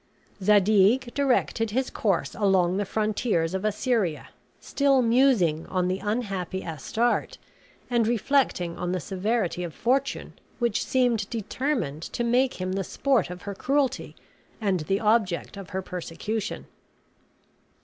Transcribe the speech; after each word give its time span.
Zadig 0.41 1.13
directed 1.13 1.69
his 1.69 1.91
course 1.91 2.33
along 2.33 2.77
the 2.77 2.85
frontiers 2.85 3.53
of 3.53 3.63
Assyria, 3.63 4.29
still 4.59 5.03
musing 5.03 5.67
on 5.67 5.87
the 5.89 5.99
unhappy 5.99 6.65
Astarte, 6.65 7.37
and 7.87 8.07
reflecting 8.07 8.75
on 8.79 8.93
the 8.93 8.99
severity 8.99 9.63
of 9.63 9.75
fortune 9.75 10.33
which 10.57 10.83
seemed 10.83 11.29
determined 11.29 12.01
to 12.01 12.23
make 12.23 12.55
him 12.55 12.71
the 12.73 12.83
sport 12.83 13.29
of 13.29 13.43
her 13.43 13.53
cruelty 13.53 14.15
and 14.59 14.79
the 14.79 14.99
object 14.99 15.55
of 15.55 15.69
her 15.69 15.83
persecution. 15.83 16.65